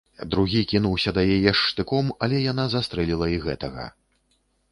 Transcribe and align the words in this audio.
Другі 0.35 0.61
кінуўся 0.71 1.11
да 1.17 1.25
яе 1.33 1.35
з 1.43 1.53
штыком, 1.67 2.09
але 2.27 2.37
яна 2.51 2.65
застрэліла 2.77 3.27
і 3.37 3.39
гэтага. 3.47 3.85